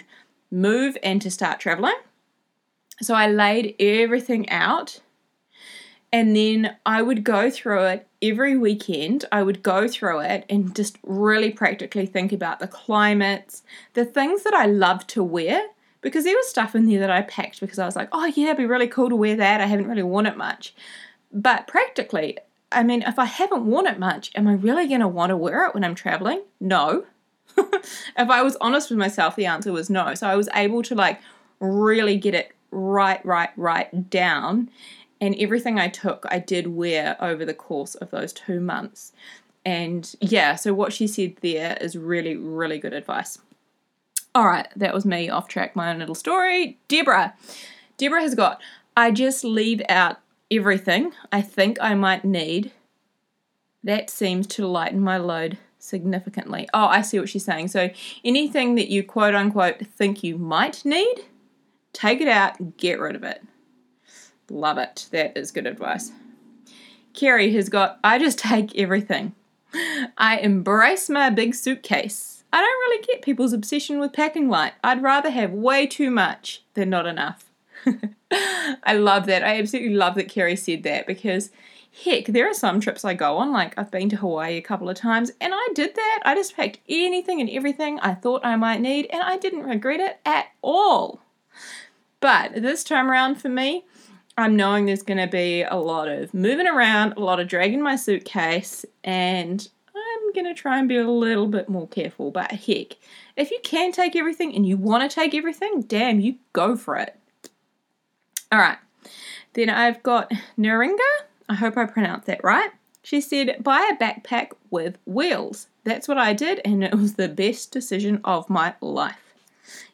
move 0.51 0.95
and 1.01 1.19
to 1.23 1.31
start 1.31 1.59
traveling. 1.59 1.95
So 3.01 3.13
I 3.13 3.27
laid 3.27 3.75
everything 3.79 4.49
out, 4.49 4.99
and 6.11 6.35
then 6.35 6.75
I 6.85 7.01
would 7.01 7.23
go 7.23 7.49
through 7.49 7.85
it 7.85 8.07
every 8.21 8.57
weekend. 8.57 9.25
I 9.31 9.43
would 9.43 9.63
go 9.63 9.87
through 9.87 10.19
it 10.21 10.45
and 10.49 10.75
just 10.75 10.97
really 11.03 11.51
practically 11.51 12.05
think 12.05 12.31
about 12.33 12.59
the 12.59 12.67
climates, 12.67 13.63
the 13.93 14.05
things 14.05 14.43
that 14.43 14.53
I 14.53 14.65
love 14.65 15.05
to 15.07 15.23
wear. 15.23 15.67
Because 16.01 16.23
there 16.23 16.35
was 16.35 16.47
stuff 16.47 16.75
in 16.75 16.87
there 16.87 17.01
that 17.01 17.11
I 17.11 17.23
packed 17.23 17.59
because 17.59 17.77
I 17.77 17.85
was 17.85 17.95
like, 17.95 18.07
oh 18.13 18.25
yeah, 18.25 18.45
it'd 18.45 18.57
be 18.57 18.65
really 18.65 18.87
cool 18.87 19.09
to 19.09 19.17
wear 19.17 19.35
that. 19.35 19.59
I 19.59 19.65
haven't 19.65 19.89
really 19.89 20.03
worn 20.03 20.25
it 20.25 20.37
much. 20.37 20.73
But 21.31 21.67
practically, 21.67 22.37
I 22.71 22.83
mean, 22.83 23.03
if 23.03 23.19
I 23.19 23.25
haven't 23.25 23.65
worn 23.65 23.85
it 23.85 23.99
much, 23.99 24.31
am 24.33 24.47
I 24.47 24.53
really 24.53 24.87
going 24.87 25.01
to 25.01 25.07
want 25.07 25.31
to 25.31 25.37
wear 25.37 25.65
it 25.65 25.73
when 25.73 25.83
I'm 25.83 25.95
traveling? 25.95 26.43
No. 26.59 27.05
if 27.57 28.29
I 28.29 28.41
was 28.41 28.55
honest 28.61 28.89
with 28.89 28.99
myself, 28.99 29.35
the 29.35 29.45
answer 29.45 29.71
was 29.71 29.89
no. 29.89 30.13
So 30.13 30.27
I 30.27 30.35
was 30.35 30.47
able 30.53 30.83
to 30.83 30.95
like 30.95 31.19
really 31.59 32.15
get 32.15 32.33
it 32.33 32.53
right, 32.71 33.23
right, 33.25 33.49
right 33.55 34.09
down. 34.09 34.69
And 35.21 35.35
everything 35.37 35.79
I 35.79 35.89
took, 35.89 36.25
I 36.29 36.39
did 36.39 36.67
wear 36.67 37.17
over 37.19 37.43
the 37.45 37.53
course 37.53 37.95
of 37.95 38.11
those 38.11 38.31
two 38.31 38.59
months. 38.59 39.11
And 39.65 40.15
yeah, 40.21 40.55
so 40.55 40.73
what 40.73 40.93
she 40.93 41.07
said 41.07 41.35
there 41.41 41.77
is 41.81 41.97
really, 41.97 42.35
really 42.35 42.79
good 42.79 42.93
advice. 42.93 43.39
All 44.33 44.47
right, 44.47 44.67
that 44.75 44.93
was 44.93 45.05
me 45.05 45.29
off 45.29 45.47
track, 45.47 45.75
my 45.75 45.91
own 45.91 45.99
little 45.99 46.15
story. 46.15 46.77
Deborah. 46.87 47.33
Deborah 47.97 48.21
has 48.21 48.35
got, 48.35 48.61
I 48.95 49.11
just 49.11 49.43
leave 49.43 49.81
out 49.89 50.17
everything 50.49 51.11
I 51.31 51.41
think 51.41 51.77
I 51.81 51.95
might 51.95 52.23
need, 52.23 52.71
that 53.83 54.09
seems 54.09 54.47
to 54.47 54.67
lighten 54.67 54.99
my 54.99 55.17
load 55.17 55.57
significantly. 55.79 56.67
Oh, 56.73 56.85
I 56.85 57.01
see 57.01 57.19
what 57.19 57.29
she's 57.29 57.45
saying. 57.45 57.69
So 57.69 57.89
anything 58.23 58.75
that 58.75 58.89
you 58.89 59.03
quote 59.03 59.35
unquote 59.35 59.85
think 59.85 60.23
you 60.23 60.37
might 60.37 60.83
need, 60.85 61.25
take 61.93 62.21
it 62.21 62.27
out, 62.27 62.77
get 62.77 62.99
rid 62.99 63.15
of 63.15 63.23
it. 63.23 63.41
Love 64.49 64.77
it. 64.77 65.07
That 65.11 65.37
is 65.37 65.51
good 65.51 65.67
advice. 65.67 66.11
Kerry 67.13 67.53
has 67.53 67.69
got, 67.69 67.99
I 68.03 68.19
just 68.19 68.39
take 68.39 68.75
everything. 68.77 69.33
I 70.17 70.39
embrace 70.41 71.09
my 71.09 71.29
big 71.29 71.53
suitcase. 71.53 72.43
I 72.51 72.57
don't 72.57 72.65
really 72.65 73.03
get 73.03 73.21
people's 73.21 73.53
obsession 73.53 73.99
with 73.99 74.13
packing 74.13 74.49
light. 74.49 74.73
I'd 74.83 75.03
rather 75.03 75.29
have 75.29 75.51
way 75.51 75.85
too 75.85 76.09
much 76.09 76.63
than 76.73 76.89
not 76.89 77.05
enough. 77.05 77.45
I 78.31 78.93
love 78.93 79.27
that. 79.27 79.43
I 79.43 79.59
absolutely 79.59 79.95
love 79.95 80.15
that 80.15 80.29
Kerry 80.29 80.55
said 80.55 80.83
that 80.83 81.05
because 81.05 81.51
heck, 82.03 82.25
there 82.25 82.49
are 82.49 82.53
some 82.53 82.79
trips 82.79 83.05
I 83.05 83.13
go 83.13 83.37
on, 83.37 83.51
like 83.51 83.77
I've 83.77 83.91
been 83.91 84.09
to 84.09 84.15
Hawaii 84.17 84.57
a 84.57 84.61
couple 84.61 84.89
of 84.89 84.97
times, 84.97 85.31
and 85.39 85.53
I 85.55 85.67
did 85.73 85.95
that. 85.95 86.19
I 86.25 86.35
just 86.35 86.55
packed 86.55 86.79
anything 86.87 87.41
and 87.41 87.49
everything 87.49 87.99
I 87.99 88.13
thought 88.13 88.45
I 88.45 88.55
might 88.55 88.81
need, 88.81 89.07
and 89.11 89.21
I 89.21 89.37
didn't 89.37 89.63
regret 89.63 89.99
it 89.99 90.19
at 90.25 90.47
all. 90.61 91.21
But 92.19 92.61
this 92.61 92.83
time 92.83 93.09
around 93.09 93.35
for 93.35 93.49
me, 93.49 93.85
I'm 94.37 94.55
knowing 94.55 94.85
there's 94.85 95.03
going 95.03 95.17
to 95.17 95.27
be 95.27 95.63
a 95.63 95.75
lot 95.75 96.07
of 96.07 96.33
moving 96.33 96.67
around, 96.67 97.13
a 97.13 97.19
lot 97.19 97.39
of 97.39 97.47
dragging 97.47 97.81
my 97.81 97.95
suitcase, 97.95 98.85
and 99.03 99.67
I'm 99.95 100.33
going 100.33 100.45
to 100.45 100.53
try 100.53 100.79
and 100.79 100.87
be 100.87 100.97
a 100.97 101.09
little 101.09 101.47
bit 101.47 101.69
more 101.69 101.87
careful. 101.87 102.31
But 102.31 102.51
heck, 102.51 102.97
if 103.35 103.51
you 103.51 103.59
can 103.63 103.91
take 103.91 104.15
everything 104.15 104.55
and 104.55 104.65
you 104.65 104.77
want 104.77 105.09
to 105.09 105.13
take 105.13 105.33
everything, 105.33 105.81
damn, 105.81 106.19
you 106.19 106.35
go 106.53 106.75
for 106.75 106.95
it. 106.95 107.17
All 108.51 108.59
right. 108.59 108.77
Then 109.53 109.69
I've 109.69 110.01
got 110.03 110.31
Naringa. 110.57 110.97
I 111.49 111.55
hope 111.55 111.77
I 111.77 111.85
pronounced 111.85 112.27
that 112.27 112.43
right. 112.43 112.69
She 113.03 113.21
said, 113.21 113.63
buy 113.63 113.89
a 113.91 113.97
backpack 114.01 114.51
with 114.69 114.97
wheels. 115.05 115.67
That's 115.83 116.07
what 116.07 116.17
I 116.17 116.33
did, 116.33 116.61
and 116.63 116.83
it 116.83 116.95
was 116.95 117.15
the 117.15 117.27
best 117.27 117.71
decision 117.71 118.21
of 118.23 118.49
my 118.49 118.75
life. 118.81 119.28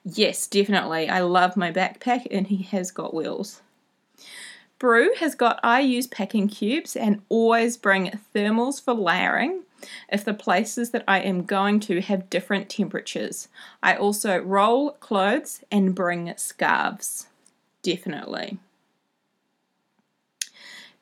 Yes, 0.03 0.48
definitely. 0.48 1.10
I 1.10 1.22
love 1.22 1.58
my 1.58 1.72
backpack, 1.72 2.27
and 2.32 2.48
he 2.48 2.63
has 2.63 2.91
got 2.91 3.13
wheels. 3.13 3.62
Brew 4.77 5.13
has 5.20 5.36
got 5.36 5.60
I 5.63 5.79
use 5.79 6.08
packing 6.08 6.48
cubes 6.48 6.96
and 6.96 7.22
always 7.29 7.77
bring 7.77 8.20
thermals 8.36 8.84
for 8.84 8.94
layering 8.94 9.63
if 10.12 10.25
the 10.25 10.34
places 10.34 10.91
that 10.91 11.03
I 11.08 11.20
am 11.20 11.44
going 11.44 11.79
to 11.82 12.01
have 12.01 12.29
different 12.29 12.70
temperatures. 12.70 13.48
I 13.82 13.96
also 13.96 14.38
roll 14.39 14.91
clothes 14.91 15.62
and 15.72 15.96
bring 15.96 16.34
scarves 16.36 17.27
definitely. 17.86 18.58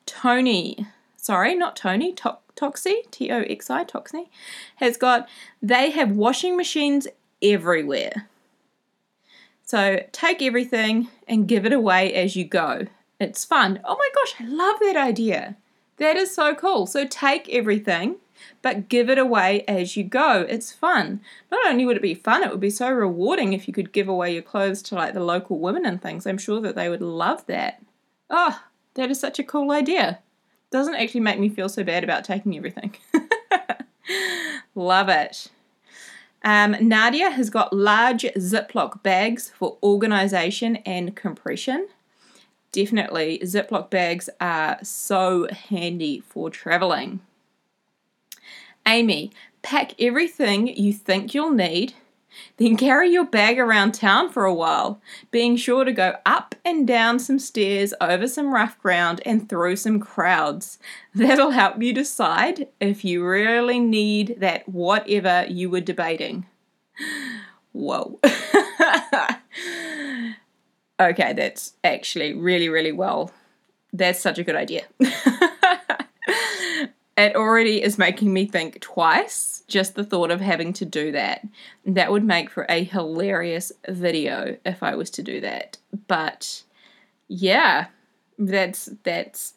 Tony, 0.04 0.86
sorry, 1.16 1.54
not 1.54 1.76
Tony, 1.76 2.12
to- 2.12 2.38
Toxie, 2.56 3.10
T 3.10 3.32
O 3.32 3.40
X 3.40 3.70
I, 3.70 3.84
Toxie, 3.84 4.28
has 4.76 4.98
got, 4.98 5.26
they 5.62 5.90
have 5.90 6.12
washing 6.12 6.56
machines 6.56 7.08
everywhere. 7.42 8.28
So 9.64 10.00
take 10.12 10.42
everything 10.42 11.08
and 11.26 11.48
give 11.48 11.64
it 11.64 11.72
away 11.72 12.12
as 12.14 12.36
you 12.36 12.44
go. 12.44 12.86
It's 13.18 13.44
fun. 13.44 13.80
Oh 13.84 13.96
my 13.96 14.08
gosh, 14.14 14.34
I 14.40 14.46
love 14.46 14.78
that 14.80 14.96
idea. 14.96 15.56
That 15.96 16.16
is 16.16 16.34
so 16.34 16.54
cool. 16.54 16.86
So 16.86 17.06
take 17.06 17.48
everything 17.48 18.16
but 18.62 18.88
give 18.88 19.08
it 19.10 19.18
away 19.18 19.64
as 19.66 19.96
you 19.96 20.04
go. 20.04 20.46
It's 20.48 20.72
fun. 20.72 21.20
Not 21.50 21.66
only 21.66 21.86
would 21.86 21.96
it 21.96 22.02
be 22.02 22.14
fun, 22.14 22.42
it 22.42 22.50
would 22.50 22.60
be 22.60 22.70
so 22.70 22.90
rewarding 22.90 23.52
if 23.52 23.68
you 23.68 23.74
could 23.74 23.92
give 23.92 24.08
away 24.08 24.32
your 24.32 24.42
clothes 24.42 24.82
to 24.82 24.94
like 24.94 25.14
the 25.14 25.20
local 25.20 25.58
women 25.58 25.86
and 25.86 26.00
things. 26.00 26.26
I'm 26.26 26.38
sure 26.38 26.60
that 26.60 26.74
they 26.74 26.88
would 26.88 27.02
love 27.02 27.46
that. 27.46 27.82
Oh, 28.30 28.62
that 28.94 29.10
is 29.10 29.20
such 29.20 29.38
a 29.38 29.44
cool 29.44 29.70
idea. 29.70 30.20
Doesn't 30.70 30.94
actually 30.94 31.20
make 31.20 31.38
me 31.38 31.48
feel 31.48 31.68
so 31.68 31.84
bad 31.84 32.04
about 32.04 32.24
taking 32.24 32.56
everything. 32.56 32.96
love 34.74 35.08
it. 35.08 35.48
Um, 36.44 36.76
Nadia 36.78 37.30
has 37.30 37.48
got 37.48 37.72
large 37.72 38.22
Ziploc 38.36 39.02
bags 39.02 39.48
for 39.48 39.78
organization 39.82 40.76
and 40.76 41.16
compression. 41.16 41.88
Definitely, 42.70 43.38
Ziploc 43.42 43.88
bags 43.88 44.28
are 44.40 44.78
so 44.82 45.48
handy 45.50 46.20
for 46.20 46.50
traveling. 46.50 47.20
Amy, 48.86 49.32
pack 49.62 49.98
everything 49.98 50.66
you 50.66 50.92
think 50.92 51.32
you'll 51.32 51.50
need, 51.50 51.94
then 52.56 52.76
carry 52.76 53.10
your 53.10 53.24
bag 53.24 53.58
around 53.58 53.92
town 53.92 54.30
for 54.30 54.44
a 54.44 54.54
while, 54.54 55.00
being 55.30 55.56
sure 55.56 55.84
to 55.84 55.92
go 55.92 56.16
up 56.24 56.54
and 56.64 56.86
down 56.86 57.18
some 57.18 57.38
stairs, 57.38 57.92
over 58.00 58.26
some 58.26 58.54
rough 58.54 58.78
ground, 58.80 59.20
and 59.24 59.48
through 59.48 59.76
some 59.76 60.00
crowds. 60.00 60.78
That'll 61.14 61.50
help 61.50 61.82
you 61.82 61.92
decide 61.92 62.68
if 62.80 63.04
you 63.04 63.24
really 63.24 63.80
need 63.80 64.36
that 64.38 64.68
whatever 64.68 65.46
you 65.48 65.70
were 65.70 65.80
debating. 65.80 66.46
Whoa. 67.72 68.20
okay, 71.00 71.32
that's 71.32 71.74
actually 71.82 72.34
really, 72.34 72.68
really 72.68 72.92
well. 72.92 73.32
That's 73.92 74.20
such 74.20 74.38
a 74.38 74.44
good 74.44 74.56
idea. 74.56 74.84
it 77.16 77.36
already 77.36 77.82
is 77.82 77.98
making 77.98 78.32
me 78.32 78.46
think 78.46 78.80
twice 78.80 79.62
just 79.68 79.94
the 79.94 80.04
thought 80.04 80.30
of 80.30 80.40
having 80.40 80.72
to 80.74 80.84
do 80.84 81.12
that. 81.12 81.46
That 81.86 82.10
would 82.10 82.24
make 82.24 82.50
for 82.50 82.66
a 82.68 82.82
hilarious 82.82 83.72
video 83.88 84.56
if 84.64 84.82
i 84.82 84.94
was 84.94 85.10
to 85.10 85.22
do 85.22 85.40
that. 85.40 85.78
But 86.08 86.64
yeah 87.28 87.86
that's 88.38 88.90
that's 89.04 89.54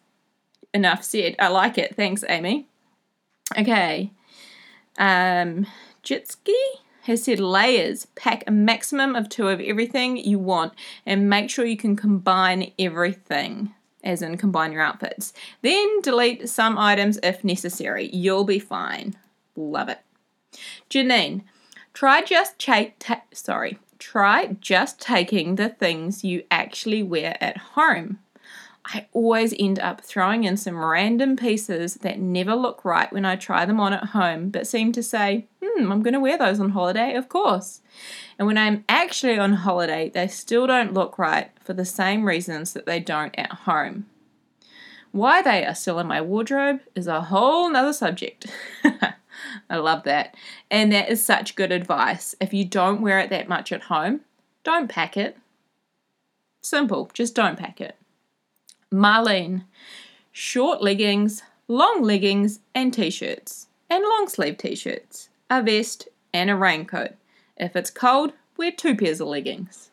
enough 0.73 1.03
said. 1.03 1.35
I 1.39 1.47
like 1.47 1.77
it. 1.77 1.95
Thanks 1.95 2.23
amy. 2.29 2.67
Okay. 3.57 4.11
Um 4.97 5.65
jitski 6.03 6.53
has 7.03 7.23
said 7.23 7.39
layers. 7.39 8.05
Pack 8.15 8.43
a 8.45 8.51
maximum 8.51 9.15
of 9.15 9.29
two 9.29 9.47
of 9.47 9.59
everything 9.61 10.17
you 10.17 10.37
want 10.37 10.73
and 11.05 11.29
make 11.29 11.49
sure 11.49 11.65
you 11.65 11.77
can 11.77 11.95
combine 11.95 12.71
everything 12.77 13.73
as 14.03 14.21
in 14.21 14.37
combine 14.37 14.71
your 14.71 14.81
outfits. 14.81 15.33
Then 15.61 16.01
delete 16.01 16.49
some 16.49 16.77
items 16.77 17.19
if 17.23 17.43
necessary. 17.43 18.09
You'll 18.13 18.43
be 18.43 18.59
fine. 18.59 19.15
Love 19.55 19.89
it. 19.89 19.99
Janine, 20.89 21.43
try 21.93 22.21
just 22.21 22.57
cha- 22.57 22.91
ta- 22.99 23.23
sorry, 23.31 23.79
try 23.99 24.55
just 24.61 24.99
taking 25.01 25.55
the 25.55 25.69
things 25.69 26.23
you 26.23 26.43
actually 26.51 27.03
wear 27.03 27.37
at 27.41 27.57
home. 27.57 28.19
I 28.89 29.07
always 29.11 29.53
end 29.59 29.79
up 29.79 29.99
throwing 29.99 30.45
in 30.45 30.55
some 30.55 30.77
random 30.77 31.35
pieces 31.35 31.95
that 31.95 32.19
never 32.19 32.55
look 32.55 32.85
right 32.85 33.11
when 33.11 33.25
I 33.25 33.35
try 33.35 33.65
them 33.65 33.81
on 33.81 33.91
at 33.91 34.05
home, 34.05 34.49
but 34.49 34.65
seem 34.65 34.93
to 34.93 35.03
say, 35.03 35.45
hmm, 35.61 35.91
I'm 35.91 36.01
going 36.01 36.13
to 36.13 36.21
wear 36.21 36.37
those 36.37 36.61
on 36.61 36.69
holiday, 36.69 37.13
of 37.15 37.27
course. 37.27 37.81
And 38.39 38.47
when 38.47 38.57
I'm 38.57 38.85
actually 38.87 39.37
on 39.37 39.53
holiday, 39.53 40.09
they 40.09 40.27
still 40.27 40.67
don't 40.67 40.93
look 40.93 41.19
right 41.19 41.51
for 41.59 41.73
the 41.73 41.83
same 41.83 42.25
reasons 42.25 42.71
that 42.73 42.85
they 42.85 43.01
don't 43.01 43.37
at 43.37 43.51
home. 43.51 44.05
Why 45.11 45.41
they 45.41 45.65
are 45.65 45.75
still 45.75 45.99
in 45.99 46.07
my 46.07 46.21
wardrobe 46.21 46.79
is 46.95 47.07
a 47.07 47.23
whole 47.23 47.69
nother 47.69 47.93
subject. 47.93 48.47
I 49.69 49.75
love 49.75 50.03
that. 50.03 50.35
And 50.71 50.93
that 50.93 51.09
is 51.09 51.25
such 51.25 51.55
good 51.55 51.73
advice. 51.73 52.35
If 52.39 52.53
you 52.53 52.63
don't 52.63 53.01
wear 53.01 53.19
it 53.19 53.29
that 53.31 53.49
much 53.49 53.73
at 53.73 53.83
home, 53.83 54.21
don't 54.63 54.89
pack 54.89 55.17
it. 55.17 55.37
Simple, 56.63 57.09
just 57.13 57.35
don't 57.35 57.59
pack 57.59 57.81
it. 57.81 57.97
Marlene, 58.91 59.63
short 60.31 60.81
leggings, 60.81 61.43
long 61.67 62.01
leggings, 62.01 62.59
and 62.73 62.93
t 62.93 63.09
shirts, 63.09 63.67
and 63.89 64.03
long 64.03 64.27
sleeve 64.27 64.57
t 64.57 64.75
shirts, 64.75 65.29
a 65.49 65.61
vest, 65.61 66.07
and 66.33 66.49
a 66.49 66.55
raincoat. 66.55 67.11
If 67.57 67.75
it's 67.75 67.89
cold, 67.89 68.33
wear 68.55 68.71
two 68.71 68.95
pairs 68.95 69.19
of 69.19 69.27
leggings. 69.27 69.89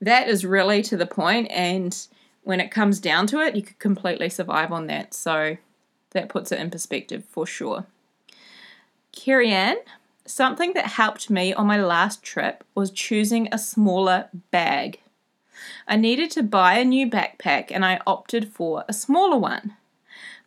That 0.00 0.28
is 0.28 0.44
really 0.44 0.82
to 0.82 0.96
the 0.96 1.06
point, 1.06 1.50
and 1.50 1.96
when 2.42 2.60
it 2.60 2.70
comes 2.70 3.00
down 3.00 3.26
to 3.28 3.40
it, 3.40 3.56
you 3.56 3.62
could 3.62 3.78
completely 3.78 4.28
survive 4.28 4.72
on 4.72 4.86
that. 4.86 5.14
So 5.14 5.56
that 6.10 6.28
puts 6.28 6.52
it 6.52 6.60
in 6.60 6.70
perspective 6.70 7.24
for 7.24 7.46
sure. 7.46 7.86
Carrie 9.12 9.50
Ann, 9.50 9.76
something 10.24 10.72
that 10.74 10.86
helped 10.86 11.28
me 11.28 11.52
on 11.52 11.66
my 11.66 11.82
last 11.82 12.22
trip 12.22 12.64
was 12.74 12.90
choosing 12.90 13.48
a 13.50 13.58
smaller 13.58 14.28
bag. 14.50 15.00
I 15.86 15.96
needed 15.96 16.30
to 16.32 16.42
buy 16.42 16.74
a 16.78 16.84
new 16.84 17.08
backpack 17.08 17.70
and 17.70 17.84
I 17.84 18.00
opted 18.06 18.48
for 18.48 18.84
a 18.88 18.92
smaller 18.92 19.38
one, 19.38 19.76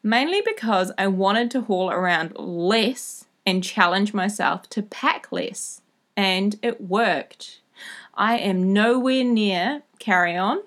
mainly 0.03 0.41
because 0.41 0.91
I 0.97 1.07
wanted 1.07 1.51
to 1.51 1.61
haul 1.61 1.91
around 1.91 2.37
less 2.37 3.25
and 3.45 3.63
challenge 3.63 4.13
myself 4.13 4.69
to 4.69 4.83
pack 4.83 5.31
less, 5.31 5.81
and 6.15 6.57
it 6.61 6.81
worked. 6.81 7.61
I 8.13 8.37
am 8.37 8.73
nowhere 8.73 9.23
near 9.23 9.83
carry 9.97 10.35
on, 10.35 10.59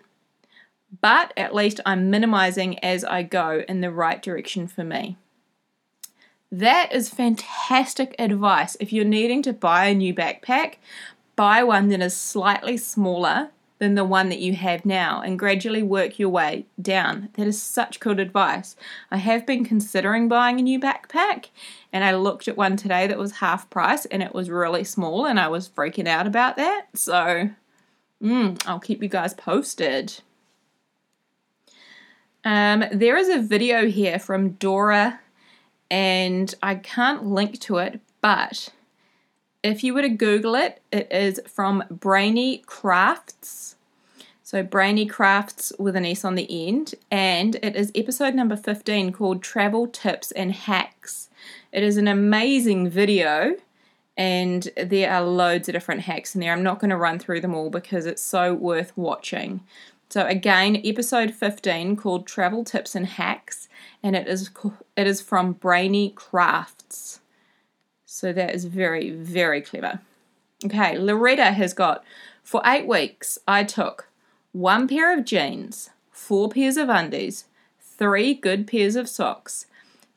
but 1.00 1.32
at 1.36 1.54
least 1.54 1.80
I'm 1.86 2.10
minimizing 2.10 2.78
as 2.80 3.04
I 3.04 3.22
go 3.22 3.62
in 3.68 3.80
the 3.80 3.90
right 3.90 4.22
direction 4.22 4.66
for 4.66 4.84
me. 4.84 5.16
That 6.50 6.92
is 6.92 7.08
fantastic 7.08 8.14
advice. 8.18 8.76
If 8.78 8.92
you're 8.92 9.04
needing 9.04 9.42
to 9.42 9.54
buy 9.54 9.86
a 9.86 9.94
new 9.94 10.14
backpack, 10.14 10.74
buy 11.34 11.62
one 11.62 11.88
that 11.88 12.02
is 12.02 12.14
slightly 12.14 12.76
smaller 12.76 13.50
than 13.82 13.96
the 13.96 14.04
one 14.04 14.28
that 14.28 14.38
you 14.38 14.52
have 14.52 14.86
now 14.86 15.20
and 15.22 15.36
gradually 15.36 15.82
work 15.82 16.16
your 16.16 16.28
way 16.28 16.64
down. 16.80 17.28
That 17.32 17.48
is 17.48 17.60
such 17.60 17.98
good 17.98 18.20
advice. 18.20 18.76
I 19.10 19.16
have 19.16 19.44
been 19.44 19.64
considering 19.64 20.28
buying 20.28 20.60
a 20.60 20.62
new 20.62 20.78
backpack 20.78 21.46
and 21.92 22.04
I 22.04 22.14
looked 22.14 22.46
at 22.46 22.56
one 22.56 22.76
today 22.76 23.08
that 23.08 23.18
was 23.18 23.32
half 23.32 23.68
price 23.70 24.04
and 24.04 24.22
it 24.22 24.34
was 24.34 24.48
really 24.48 24.84
small 24.84 25.26
and 25.26 25.40
I 25.40 25.48
was 25.48 25.68
freaking 25.68 26.06
out 26.06 26.28
about 26.28 26.56
that. 26.58 26.90
So, 26.94 27.50
mm, 28.22 28.62
I'll 28.68 28.78
keep 28.78 29.02
you 29.02 29.08
guys 29.08 29.34
posted. 29.34 30.20
Um, 32.44 32.84
there 32.92 33.16
is 33.16 33.28
a 33.28 33.42
video 33.42 33.88
here 33.88 34.20
from 34.20 34.50
Dora 34.50 35.18
and 35.90 36.54
I 36.62 36.76
can't 36.76 37.26
link 37.26 37.58
to 37.62 37.78
it, 37.78 37.98
but 38.20 38.68
if 39.64 39.82
you 39.82 39.92
were 39.92 40.02
to 40.02 40.08
Google 40.08 40.54
it, 40.54 40.80
it 40.92 41.08
is 41.10 41.40
from 41.48 41.82
Brainy 41.90 42.58
Crafts. 42.58 43.71
So, 44.52 44.62
Brainy 44.62 45.06
Crafts 45.06 45.72
with 45.78 45.96
an 45.96 46.04
S 46.04 46.26
on 46.26 46.34
the 46.34 46.68
end, 46.68 46.94
and 47.10 47.54
it 47.62 47.74
is 47.74 47.90
episode 47.94 48.34
number 48.34 48.54
15 48.54 49.10
called 49.10 49.42
Travel 49.42 49.86
Tips 49.86 50.30
and 50.30 50.52
Hacks. 50.52 51.30
It 51.72 51.82
is 51.82 51.96
an 51.96 52.06
amazing 52.06 52.90
video, 52.90 53.56
and 54.14 54.68
there 54.76 55.10
are 55.10 55.22
loads 55.22 55.70
of 55.70 55.72
different 55.72 56.02
hacks 56.02 56.34
in 56.34 56.42
there. 56.42 56.52
I'm 56.52 56.62
not 56.62 56.80
going 56.80 56.90
to 56.90 56.98
run 56.98 57.18
through 57.18 57.40
them 57.40 57.54
all 57.54 57.70
because 57.70 58.04
it's 58.04 58.20
so 58.20 58.52
worth 58.52 58.92
watching. 58.94 59.62
So, 60.10 60.26
again, 60.26 60.82
episode 60.84 61.32
15 61.32 61.96
called 61.96 62.26
Travel 62.26 62.62
Tips 62.62 62.94
and 62.94 63.06
Hacks, 63.06 63.70
and 64.02 64.14
it 64.14 64.28
is, 64.28 64.50
it 64.98 65.06
is 65.06 65.22
from 65.22 65.54
Brainy 65.54 66.10
Crafts. 66.10 67.20
So 68.04 68.34
that 68.34 68.54
is 68.54 68.66
very, 68.66 69.12
very 69.12 69.62
clever. 69.62 70.00
Okay, 70.62 70.98
Loretta 70.98 71.52
has 71.52 71.72
got 71.72 72.04
for 72.42 72.60
eight 72.66 72.86
weeks, 72.86 73.38
I 73.48 73.64
took 73.64 74.08
one 74.52 74.86
pair 74.86 75.16
of 75.16 75.24
jeans, 75.24 75.88
four 76.10 76.50
pairs 76.50 76.76
of 76.76 76.90
undies, 76.90 77.46
three 77.80 78.34
good 78.34 78.66
pairs 78.66 78.96
of 78.96 79.08
socks, 79.08 79.64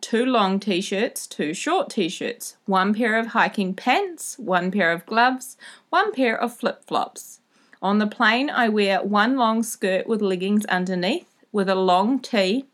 two 0.01 0.25
long 0.25 0.59
t 0.59 0.81
shirts, 0.81 1.25
two 1.25 1.53
short 1.53 1.89
t 1.89 2.09
shirts, 2.09 2.57
one 2.65 2.93
pair 2.93 3.17
of 3.17 3.27
hiking 3.27 3.73
pants, 3.73 4.37
one 4.37 4.71
pair 4.71 4.91
of 4.91 5.05
gloves, 5.05 5.55
one 5.89 6.11
pair 6.11 6.37
of 6.37 6.53
flip 6.53 6.83
flops. 6.83 7.39
On 7.81 7.99
the 7.99 8.07
plane, 8.07 8.49
I 8.49 8.67
wear 8.67 9.01
one 9.01 9.37
long 9.37 9.63
skirt 9.63 10.05
with 10.05 10.21
leggings 10.21 10.65
underneath, 10.65 11.33
with 11.53 11.69
a 11.69 11.75
long 11.75 12.19
tee, 12.19 12.65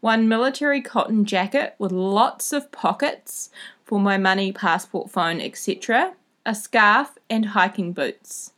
one 0.00 0.28
military 0.28 0.80
cotton 0.80 1.24
jacket 1.24 1.74
with 1.76 1.90
lots 1.90 2.52
of 2.52 2.70
pockets, 2.70 3.50
for 3.84 3.98
my 3.98 4.16
money, 4.16 4.52
passport, 4.52 5.10
phone, 5.10 5.40
etc., 5.40 6.14
a 6.46 6.54
scarf, 6.54 7.18
and 7.28 7.46
hiking 7.46 7.92
boots. 7.92 8.52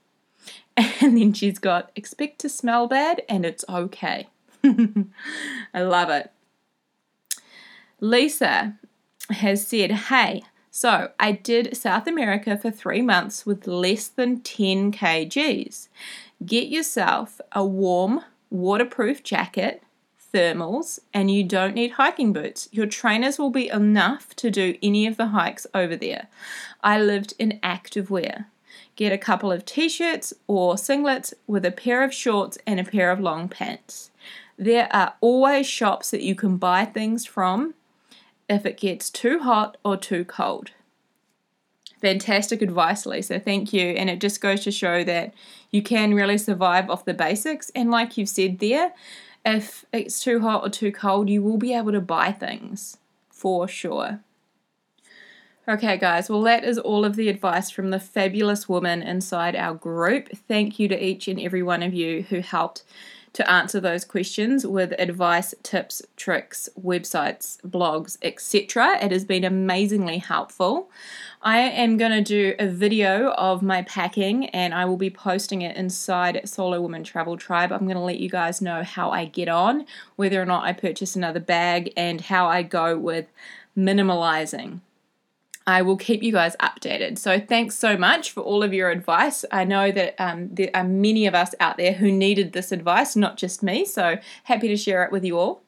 And 1.02 1.18
then 1.18 1.32
she's 1.32 1.58
got 1.58 1.90
expect 1.96 2.38
to 2.40 2.48
smell 2.48 2.87
bad 2.87 3.22
and 3.28 3.44
it's 3.44 3.64
okay. 3.68 4.28
I 4.64 5.82
love 5.82 6.11
it. 6.11 6.30
Lisa 8.00 8.78
has 9.30 9.66
said, 9.66 9.90
Hey, 9.92 10.42
so 10.70 11.11
I 11.20 11.32
did 11.32 11.76
South 11.76 12.06
America 12.06 12.56
for 12.56 12.70
three 12.70 13.02
months 13.02 13.44
with 13.44 13.66
less 13.66 14.08
than 14.08 14.40
10 14.40 14.92
kgs. 14.92 15.88
Get 16.44 16.68
yourself 16.68 17.40
a 17.52 17.64
warm, 17.64 18.22
waterproof 18.50 19.22
jacket, 19.22 19.82
thermals 20.32 20.98
and 21.12 21.30
you 21.30 21.44
don't 21.44 21.74
need 21.74 21.92
hiking 21.92 22.32
boots. 22.32 22.68
Your 22.72 22.87
trainers 22.87 23.38
will 23.38 23.50
be 23.50 23.68
enough 23.68 24.35
to 24.37 24.50
do 24.50 24.76
any 24.82 25.06
of 25.06 25.16
the 25.16 25.28
hikes 25.28 25.66
over 25.74 25.96
there. 25.96 26.28
I 26.82 27.00
lived 27.00 27.35
in 27.38 27.61
active 27.62 28.11
wear. 28.11 28.46
Get 28.96 29.12
a 29.12 29.18
couple 29.18 29.50
of 29.50 29.64
t 29.64 29.88
shirts 29.88 30.32
or 30.46 30.74
singlets 30.74 31.35
with 31.46 31.64
a 31.64 31.70
pair 31.70 32.02
of 32.02 32.12
shorts 32.12 32.58
and 32.66 32.78
a 32.78 32.85
pair 32.85 33.11
of 33.11 33.20
long 33.20 33.48
pants. 33.48 34.11
There 34.58 34.88
are 34.92 35.14
always 35.20 35.66
shops 35.66 36.11
that 36.11 36.22
you 36.22 36.35
can 36.35 36.56
buy 36.56 36.85
things 36.85 37.26
from 37.26 37.74
if 38.48 38.66
it 38.66 38.78
gets 38.78 39.11
too 39.11 39.40
hot 39.40 39.76
or 39.85 39.96
too 39.96 40.24
cold. 40.24 40.70
Fantastic 42.00 42.62
advice, 42.62 43.06
Lisa. 43.06 43.38
Thank 43.38 43.72
you. 43.72 43.90
And 43.90 44.11
it 44.11 44.20
just 44.20 44.40
goes 44.40 44.64
to 44.64 44.72
show 44.72 45.04
that 45.04 45.32
you 45.70 45.82
can 45.82 46.14
really 46.14 46.37
survive 46.37 46.90
off 46.90 47.04
the 47.04 47.14
basics. 47.14 47.70
And 47.76 47.90
like 47.90 48.18
you've 48.18 48.28
said 48.28 48.58
there, 48.58 48.92
if 49.46 49.85
it's 49.92 50.22
too 50.22 50.40
hot 50.40 50.64
or 50.64 50.68
too 50.68 50.90
cold, 50.92 51.28
you 51.30 51.42
will 51.42 51.56
be 51.58 51.74
able 51.74 51.92
to 51.92 52.00
buy 52.00 52.32
things 52.32 52.98
for 53.30 53.68
sure. 53.68 54.20
Okay, 55.68 55.96
guys, 55.96 56.29
well, 56.29 56.42
that 56.42 56.64
is 56.64 56.77
all 56.77 57.05
of 57.05 57.14
the 57.14 57.29
advice 57.29 57.70
from 57.70 57.90
the 57.90 58.01
fabulous 58.01 58.68
woman 58.68 59.01
inside 59.01 59.55
our 59.55 59.75
group. 59.75 60.29
Thank 60.48 60.81
you 60.81 60.88
to 60.88 61.05
each 61.05 61.29
and 61.29 61.38
every 61.38 61.62
one 61.62 61.85
of 61.85 61.94
you 61.94 62.22
who 62.22 62.40
helped 62.40 62.83
to 63.35 63.48
answer 63.48 63.79
those 63.79 64.05
questions 64.05 64.66
with 64.66 64.92
advice, 64.98 65.55
tips, 65.62 66.03
tricks, 66.16 66.68
websites, 66.77 67.61
blogs, 67.61 68.18
etc. 68.22 68.98
It 69.01 69.12
has 69.12 69.25
been 69.25 69.44
amazingly 69.44 70.18
helpful. 70.18 70.90
I 71.42 71.61
am 71.61 71.96
going 71.96 72.11
to 72.11 72.22
do 72.22 72.57
a 72.59 72.66
video 72.66 73.31
of 73.35 73.62
my 73.62 73.83
packing 73.83 74.46
and 74.46 74.75
I 74.75 74.85
will 74.85 74.96
be 74.96 75.11
posting 75.11 75.62
it 75.62 75.77
inside 75.77 76.40
Solo 76.44 76.81
Woman 76.81 77.05
Travel 77.05 77.37
Tribe. 77.37 77.70
I'm 77.70 77.85
going 77.87 77.94
to 77.94 78.01
let 78.01 78.18
you 78.18 78.29
guys 78.29 78.61
know 78.61 78.83
how 78.83 79.12
I 79.12 79.27
get 79.27 79.48
on, 79.48 79.87
whether 80.16 80.42
or 80.42 80.46
not 80.46 80.64
I 80.64 80.72
purchase 80.72 81.14
another 81.14 81.40
bag, 81.40 81.92
and 81.96 82.20
how 82.20 82.48
I 82.48 82.64
go 82.64 82.98
with 82.98 83.27
minimalizing. 83.79 84.81
I 85.66 85.83
will 85.83 85.96
keep 85.96 86.22
you 86.22 86.33
guys 86.33 86.57
updated. 86.61 87.18
So, 87.18 87.40
thanks 87.40 87.77
so 87.77 87.96
much 87.96 88.31
for 88.31 88.40
all 88.40 88.62
of 88.62 88.75
your 88.75 88.90
advice. 88.90 89.44
I 89.51 89.64
know 89.64 89.90
that 89.92 90.14
um, 90.18 90.48
there 90.53 90.70
are 90.75 90.85
many 90.85 91.27
of 91.27 91.35
us 91.35 91.55
out 91.61 91.77
there 91.77 91.92
who 91.92 92.11
needed 92.11 92.53
this 92.53 92.72
advice, 92.72 93.16
not 93.16 93.37
just 93.37 93.62
me. 93.62 93.85
So, 93.85 94.18
happy 94.44 94.68
to 94.68 94.77
share 94.77 95.05
it 95.05 95.12
with 95.12 95.25
you 95.25 95.38
all. 95.38 95.62